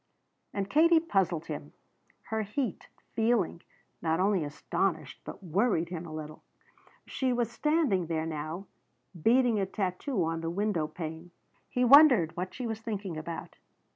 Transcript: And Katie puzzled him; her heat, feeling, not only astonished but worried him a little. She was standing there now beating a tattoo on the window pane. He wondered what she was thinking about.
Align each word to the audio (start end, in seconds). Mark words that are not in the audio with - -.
And 0.51 0.67
Katie 0.67 0.99
puzzled 0.99 1.45
him; 1.45 1.73
her 2.31 2.41
heat, 2.41 2.87
feeling, 3.13 3.61
not 4.01 4.19
only 4.19 4.43
astonished 4.43 5.21
but 5.23 5.43
worried 5.43 5.89
him 5.89 6.07
a 6.07 6.11
little. 6.11 6.41
She 7.05 7.31
was 7.31 7.51
standing 7.51 8.07
there 8.07 8.25
now 8.25 8.65
beating 9.21 9.59
a 9.59 9.67
tattoo 9.67 10.23
on 10.25 10.41
the 10.41 10.49
window 10.49 10.87
pane. 10.87 11.29
He 11.69 11.85
wondered 11.85 12.35
what 12.35 12.51
she 12.51 12.65
was 12.65 12.81
thinking 12.81 13.15
about. 13.15 13.57